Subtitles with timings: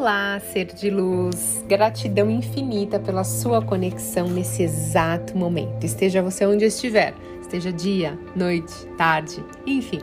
[0.00, 1.62] Olá, ser de luz.
[1.68, 5.84] Gratidão infinita pela sua conexão nesse exato momento.
[5.84, 10.00] Esteja você onde estiver, esteja dia, noite, tarde, enfim.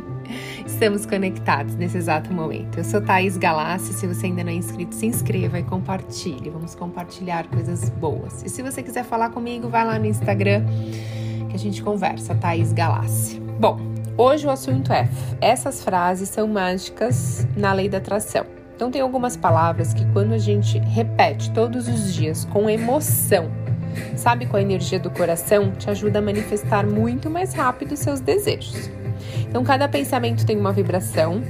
[0.68, 2.78] Estamos conectados nesse exato momento.
[2.78, 3.92] Eu sou Thaís Galassi.
[3.92, 6.52] Se você ainda não é inscrito, se inscreva e compartilhe.
[6.52, 8.44] Vamos compartilhar coisas boas.
[8.44, 10.64] E se você quiser falar comigo, vai lá no Instagram
[11.50, 13.40] que a gente conversa, Thaís Galassi.
[13.60, 13.80] Bom,
[14.16, 15.10] hoje o assunto é:
[15.42, 18.57] essas frases são mágicas na lei da atração.
[18.78, 23.50] Então, tem algumas palavras que, quando a gente repete todos os dias com emoção,
[24.16, 28.88] sabe, com a energia do coração, te ajuda a manifestar muito mais rápido seus desejos.
[29.50, 31.42] Então, cada pensamento tem uma vibração,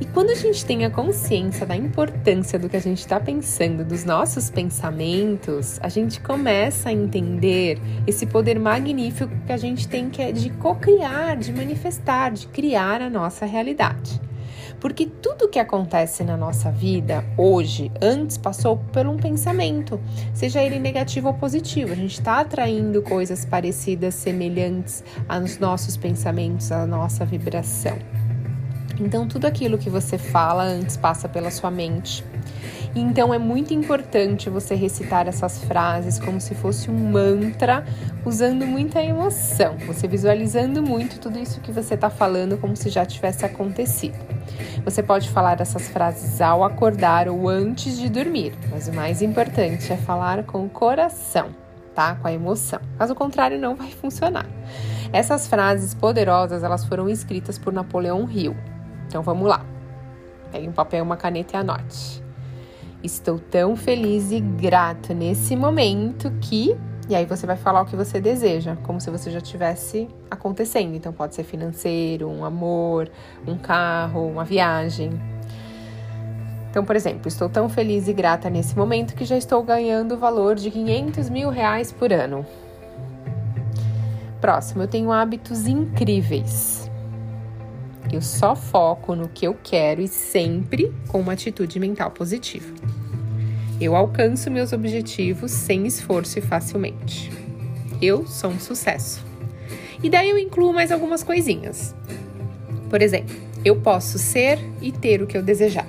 [0.00, 3.84] e quando a gente tem a consciência da importância do que a gente está pensando,
[3.84, 10.08] dos nossos pensamentos, a gente começa a entender esse poder magnífico que a gente tem
[10.10, 14.27] que é de co-criar, de manifestar, de criar a nossa realidade.
[14.80, 20.00] Porque tudo que acontece na nossa vida hoje, antes passou por um pensamento,
[20.32, 21.92] seja ele negativo ou positivo.
[21.92, 27.98] A gente está atraindo coisas parecidas, semelhantes aos nossos pensamentos, à nossa vibração.
[29.00, 32.24] Então, tudo aquilo que você fala antes passa pela sua mente.
[32.94, 37.84] Então é muito importante você recitar essas frases como se fosse um mantra,
[38.24, 43.04] usando muita emoção, você visualizando muito tudo isso que você está falando como se já
[43.04, 44.18] tivesse acontecido.
[44.84, 49.92] Você pode falar essas frases ao acordar ou antes de dormir, mas o mais importante
[49.92, 51.48] é falar com o coração,
[51.94, 52.14] tá?
[52.16, 52.80] Com a emoção.
[52.98, 54.46] Caso contrário, não vai funcionar.
[55.12, 58.56] Essas frases poderosas, elas foram escritas por Napoleão Hill.
[59.06, 59.64] Então vamos lá.
[60.50, 62.27] Pegue um papel, uma caneta e anote.
[63.02, 66.76] Estou tão feliz e grato nesse momento que
[67.08, 70.94] e aí você vai falar o que você deseja, como se você já tivesse acontecendo.
[70.94, 73.10] Então pode ser financeiro, um amor,
[73.46, 75.10] um carro, uma viagem.
[76.70, 80.18] Então, por exemplo, estou tão feliz e grata nesse momento que já estou ganhando o
[80.18, 82.44] valor de 500 mil reais por ano.
[84.38, 86.87] Próximo, eu tenho hábitos incríveis.
[88.10, 92.72] Eu só foco no que eu quero e sempre com uma atitude mental positiva.
[93.80, 97.30] Eu alcanço meus objetivos sem esforço e facilmente.
[98.00, 99.24] Eu sou um sucesso.
[100.02, 101.94] E daí eu incluo mais algumas coisinhas.
[102.88, 105.86] Por exemplo, eu posso ser e ter o que eu desejar.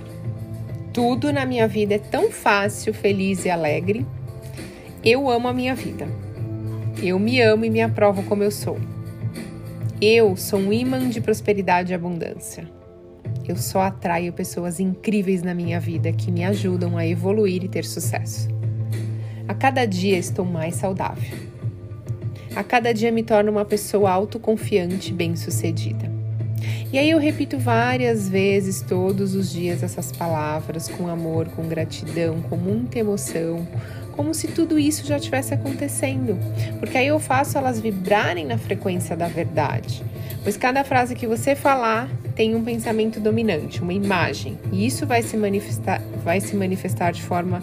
[0.92, 4.06] Tudo na minha vida é tão fácil, feliz e alegre.
[5.04, 6.08] Eu amo a minha vida.
[7.02, 8.78] Eu me amo e me aprovo como eu sou.
[10.02, 12.66] Eu sou um imã de prosperidade e abundância.
[13.46, 17.84] Eu só atraio pessoas incríveis na minha vida que me ajudam a evoluir e ter
[17.84, 18.48] sucesso.
[19.46, 21.38] A cada dia estou mais saudável.
[22.56, 26.09] A cada dia me torno uma pessoa autoconfiante e bem-sucedida.
[26.92, 32.42] E aí eu repito várias vezes todos os dias essas palavras com amor, com gratidão,
[32.42, 33.68] com muita emoção,
[34.20, 36.38] como se tudo isso já tivesse acontecendo,
[36.80, 40.04] porque aí eu faço elas vibrarem na frequência da verdade.
[40.44, 45.22] Pois cada frase que você falar tem um pensamento dominante, uma imagem, e isso vai
[45.22, 47.62] se manifestar, vai se manifestar de forma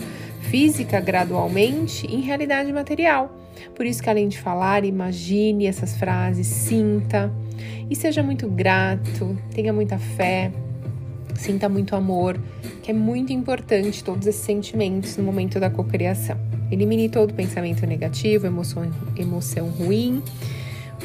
[0.50, 3.36] física gradualmente em realidade material.
[3.74, 7.30] Por isso que além de falar, imagine essas frases, sinta
[7.90, 10.52] e seja muito grato, tenha muita fé,
[11.34, 12.38] sinta muito amor,
[12.82, 16.38] que é muito importante todos esses sentimentos no momento da cocriação.
[16.70, 20.22] Elimine todo pensamento negativo, emoção, emoção ruim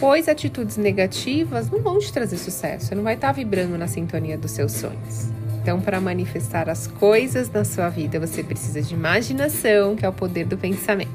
[0.01, 4.35] pois atitudes negativas não vão te trazer sucesso, você não vai estar vibrando na sintonia
[4.35, 5.29] dos seus sonhos.
[5.61, 10.13] Então, para manifestar as coisas na sua vida, você precisa de imaginação, que é o
[10.13, 11.11] poder do pensamento,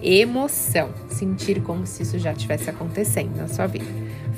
[0.00, 3.90] emoção, sentir como se isso já estivesse acontecendo na sua vida,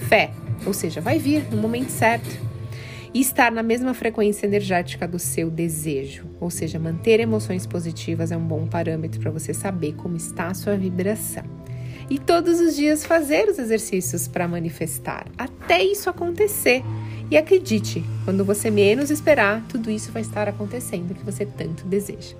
[0.08, 0.30] fé,
[0.66, 2.52] ou seja, vai vir no momento certo.
[3.14, 8.36] E estar na mesma frequência energética do seu desejo, ou seja, manter emoções positivas é
[8.36, 11.44] um bom parâmetro para você saber como está a sua vibração
[12.12, 16.82] e todos os dias fazer os exercícios para manifestar, até isso acontecer.
[17.30, 22.36] E acredite, quando você menos esperar, tudo isso vai estar acontecendo que você tanto deseja.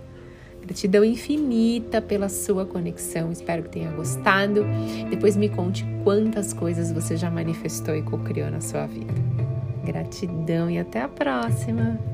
[0.62, 3.32] Gratidão infinita pela sua conexão.
[3.32, 4.64] Espero que tenha gostado.
[5.10, 9.12] Depois me conte quantas coisas você já manifestou e co-criou na sua vida.
[9.84, 12.11] Gratidão e até a próxima!